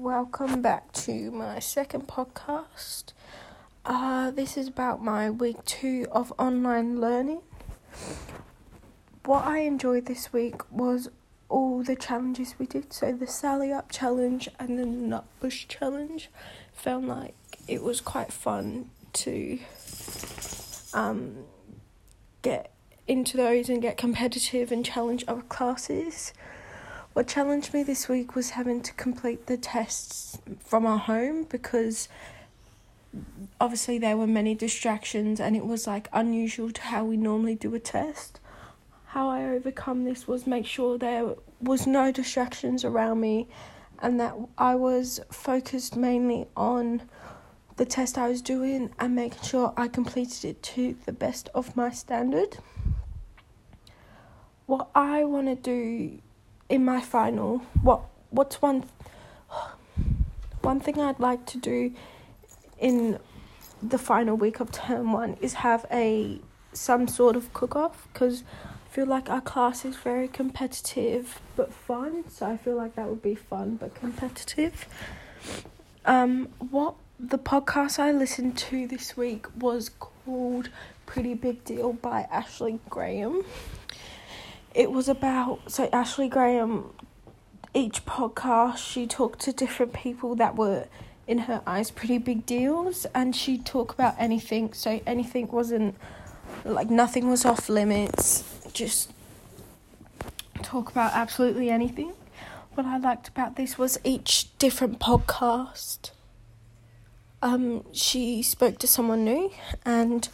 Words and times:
welcome 0.00 0.60
back 0.60 0.90
to 0.92 1.30
my 1.30 1.60
second 1.60 2.08
podcast. 2.08 3.12
Uh, 3.84 4.32
this 4.32 4.56
is 4.56 4.66
about 4.66 5.00
my 5.02 5.30
week 5.30 5.64
two 5.64 6.04
of 6.10 6.32
online 6.36 7.00
learning. 7.00 7.40
What 9.24 9.44
I 9.44 9.58
enjoyed 9.58 10.06
this 10.06 10.32
week 10.32 10.68
was 10.72 11.10
all 11.48 11.84
the 11.84 11.94
challenges 11.94 12.56
we 12.58 12.66
did. 12.66 12.92
So, 12.92 13.12
the 13.12 13.28
Sally 13.28 13.72
Up 13.72 13.92
challenge 13.92 14.48
and 14.58 14.78
the 14.80 14.84
Nut 14.84 15.26
Bush 15.38 15.66
challenge. 15.68 16.28
Felt 16.72 17.04
like 17.04 17.36
it 17.68 17.80
was 17.80 18.00
quite 18.00 18.32
fun 18.32 18.90
to 19.12 19.60
um, 20.92 21.36
get 22.42 22.72
into 23.06 23.36
those 23.36 23.68
and 23.68 23.80
get 23.80 23.96
competitive 23.96 24.72
and 24.72 24.84
challenge 24.84 25.24
other 25.28 25.42
classes. 25.42 26.32
What 27.14 27.28
challenged 27.28 27.72
me 27.72 27.84
this 27.84 28.08
week 28.08 28.34
was 28.34 28.50
having 28.50 28.82
to 28.82 28.92
complete 28.94 29.46
the 29.46 29.56
tests 29.56 30.36
from 30.58 30.84
our 30.84 30.98
home 30.98 31.44
because 31.44 32.08
obviously 33.60 33.98
there 33.98 34.16
were 34.16 34.26
many 34.26 34.56
distractions 34.56 35.38
and 35.38 35.54
it 35.54 35.64
was 35.64 35.86
like 35.86 36.08
unusual 36.12 36.72
to 36.72 36.82
how 36.82 37.04
we 37.04 37.16
normally 37.16 37.54
do 37.54 37.72
a 37.72 37.78
test. 37.78 38.40
How 39.06 39.28
I 39.28 39.44
overcome 39.44 40.02
this 40.02 40.26
was 40.26 40.44
make 40.44 40.66
sure 40.66 40.98
there 40.98 41.36
was 41.60 41.86
no 41.86 42.10
distractions 42.10 42.84
around 42.84 43.20
me 43.20 43.46
and 44.02 44.18
that 44.18 44.34
I 44.58 44.74
was 44.74 45.20
focused 45.30 45.94
mainly 45.94 46.48
on 46.56 47.02
the 47.76 47.86
test 47.86 48.18
I 48.18 48.26
was 48.26 48.42
doing 48.42 48.92
and 48.98 49.14
making 49.14 49.44
sure 49.44 49.72
I 49.76 49.86
completed 49.86 50.44
it 50.44 50.62
to 50.64 50.96
the 51.06 51.12
best 51.12 51.48
of 51.54 51.76
my 51.76 51.90
standard. 51.90 52.58
What 54.66 54.88
I 54.96 55.22
want 55.22 55.46
to 55.46 55.54
do 55.54 56.18
in 56.68 56.84
my 56.84 57.00
final, 57.00 57.58
what 57.82 58.02
what's 58.30 58.60
one 58.62 58.84
one 60.62 60.80
thing 60.80 60.98
I'd 60.98 61.20
like 61.20 61.44
to 61.46 61.58
do 61.58 61.92
in 62.78 63.18
the 63.82 63.98
final 63.98 64.36
week 64.36 64.60
of 64.60 64.72
term 64.72 65.12
one 65.12 65.36
is 65.40 65.54
have 65.54 65.84
a 65.92 66.40
some 66.72 67.06
sort 67.06 67.36
of 67.36 67.52
cook 67.52 67.76
off 67.76 68.08
because 68.12 68.42
I 68.64 68.94
feel 68.94 69.06
like 69.06 69.28
our 69.28 69.40
class 69.40 69.84
is 69.84 69.96
very 69.96 70.28
competitive 70.28 71.40
but 71.56 71.72
fun. 71.72 72.24
So 72.28 72.46
I 72.46 72.56
feel 72.56 72.76
like 72.76 72.96
that 72.96 73.08
would 73.08 73.22
be 73.22 73.34
fun 73.34 73.76
but 73.76 73.94
competitive. 73.94 74.86
Um, 76.04 76.48
what 76.58 76.94
the 77.18 77.38
podcast 77.38 77.98
I 77.98 78.12
listened 78.12 78.58
to 78.58 78.86
this 78.86 79.16
week 79.16 79.46
was 79.56 79.90
called 80.00 80.68
Pretty 81.06 81.34
Big 81.34 81.64
Deal 81.64 81.92
by 81.92 82.26
Ashley 82.30 82.80
Graham 82.88 83.44
it 84.74 84.90
was 84.90 85.08
about 85.08 85.60
so 85.70 85.88
Ashley 85.92 86.28
Graham 86.28 86.90
each 87.72 88.04
podcast 88.04 88.78
she 88.78 89.06
talked 89.06 89.40
to 89.40 89.52
different 89.52 89.92
people 89.92 90.34
that 90.36 90.56
were 90.56 90.86
in 91.26 91.38
her 91.38 91.62
eyes 91.66 91.90
pretty 91.90 92.18
big 92.18 92.44
deals 92.44 93.06
and 93.14 93.34
she'd 93.34 93.64
talk 93.64 93.92
about 93.92 94.14
anything 94.18 94.72
so 94.72 95.00
anything 95.06 95.48
wasn't 95.48 95.94
like 96.64 96.90
nothing 96.90 97.28
was 97.28 97.44
off 97.44 97.68
limits 97.68 98.44
just 98.72 99.12
talk 100.62 100.90
about 100.90 101.12
absolutely 101.14 101.70
anything. 101.70 102.12
What 102.74 102.86
i 102.86 102.98
liked 102.98 103.28
about 103.28 103.56
this 103.56 103.78
was 103.78 103.98
each 104.02 104.56
different 104.58 104.98
podcast 104.98 106.10
um 107.42 107.84
she 107.92 108.42
spoke 108.42 108.78
to 108.78 108.86
someone 108.86 109.24
new 109.24 109.52
and 109.84 110.28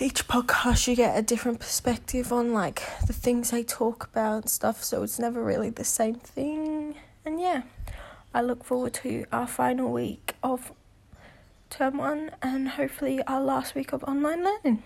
each 0.00 0.28
podcast 0.28 0.86
you 0.86 0.94
get 0.94 1.18
a 1.18 1.22
different 1.22 1.58
perspective 1.58 2.32
on 2.32 2.52
like 2.52 2.82
the 3.06 3.12
things 3.12 3.50
they 3.50 3.64
talk 3.64 4.04
about 4.04 4.42
and 4.42 4.50
stuff 4.50 4.84
so 4.84 5.02
it's 5.02 5.18
never 5.18 5.42
really 5.42 5.70
the 5.70 5.84
same 5.84 6.14
thing. 6.14 6.94
And 7.24 7.40
yeah 7.40 7.62
i 8.32 8.40
look 8.40 8.62
forward 8.64 8.94
to 8.94 9.24
our 9.32 9.46
final 9.46 9.90
week 9.92 10.34
of 10.42 10.72
term 11.68 11.98
one 11.98 12.30
and 12.40 12.70
hopefully 12.70 13.22
our 13.24 13.40
last 13.40 13.74
week 13.74 13.92
of 13.92 14.04
online 14.04 14.44
learning 14.44 14.82